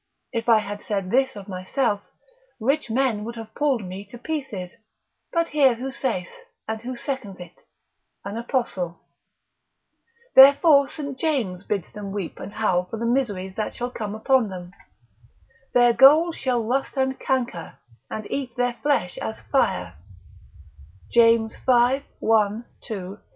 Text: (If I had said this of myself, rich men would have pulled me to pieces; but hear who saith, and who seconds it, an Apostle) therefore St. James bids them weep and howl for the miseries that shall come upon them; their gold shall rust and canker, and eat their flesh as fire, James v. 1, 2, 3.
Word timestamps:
(If 0.33 0.49
I 0.49 0.57
had 0.57 0.83
said 0.87 1.11
this 1.11 1.35
of 1.35 1.47
myself, 1.47 2.01
rich 2.59 2.89
men 2.89 3.23
would 3.23 3.35
have 3.35 3.53
pulled 3.53 3.83
me 3.83 4.03
to 4.05 4.17
pieces; 4.17 4.71
but 5.31 5.49
hear 5.49 5.75
who 5.75 5.91
saith, 5.91 6.31
and 6.67 6.81
who 6.81 6.95
seconds 6.95 7.39
it, 7.39 7.53
an 8.25 8.35
Apostle) 8.35 8.99
therefore 10.33 10.89
St. 10.89 11.19
James 11.19 11.63
bids 11.63 11.85
them 11.93 12.11
weep 12.11 12.39
and 12.39 12.51
howl 12.53 12.85
for 12.85 12.97
the 12.97 13.05
miseries 13.05 13.53
that 13.57 13.75
shall 13.75 13.91
come 13.91 14.15
upon 14.15 14.49
them; 14.49 14.71
their 15.75 15.93
gold 15.93 16.35
shall 16.35 16.63
rust 16.63 16.97
and 16.97 17.19
canker, 17.19 17.77
and 18.09 18.25
eat 18.31 18.55
their 18.55 18.73
flesh 18.81 19.19
as 19.19 19.39
fire, 19.51 19.97
James 21.11 21.55
v. 21.57 22.01
1, 22.17 22.65
2, 22.85 23.17
3. 23.17 23.25